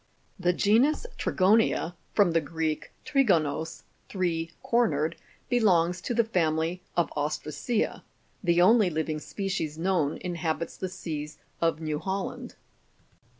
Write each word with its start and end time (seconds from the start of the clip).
The 0.39 0.51
genus 0.51 1.05
Trigonia,(Jig.65 1.19 1.93
from 2.15 2.31
the 2.31 2.41
Greek, 2.41 2.91
trigonos, 3.05 3.83
three 4.09 4.49
cornered), 4.63 5.15
belongs 5.47 6.01
to 6.01 6.15
the 6.15 6.23
family 6.23 6.81
of 6.97 7.11
ostracea; 7.15 8.01
the 8.43 8.63
only 8.63 8.89
living 8.89 9.19
species 9.19 9.77
known 9.77 10.17
inhabits 10.21 10.75
the 10.75 10.89
seas 10.89 11.37
of 11.61 11.79
New 11.81 11.99
Holland. 11.99 12.55